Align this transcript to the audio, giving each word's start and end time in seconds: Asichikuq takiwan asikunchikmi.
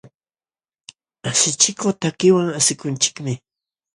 Asichikuq 1.29 1.91
takiwan 2.01 2.49
asikunchikmi. 2.59 3.33